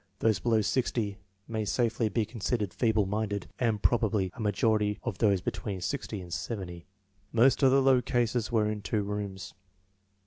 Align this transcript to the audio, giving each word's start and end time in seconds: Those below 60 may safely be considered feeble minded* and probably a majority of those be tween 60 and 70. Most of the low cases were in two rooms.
Those 0.17 0.39
below 0.39 0.61
60 0.61 1.19
may 1.47 1.63
safely 1.63 2.09
be 2.09 2.25
considered 2.25 2.73
feeble 2.73 3.05
minded* 3.05 3.45
and 3.59 3.83
probably 3.83 4.31
a 4.33 4.39
majority 4.41 4.97
of 5.03 5.19
those 5.19 5.41
be 5.41 5.51
tween 5.51 5.79
60 5.79 6.19
and 6.21 6.33
70. 6.33 6.87
Most 7.31 7.61
of 7.61 7.69
the 7.69 7.83
low 7.83 8.01
cases 8.01 8.51
were 8.51 8.67
in 8.67 8.81
two 8.81 9.03
rooms. 9.03 9.53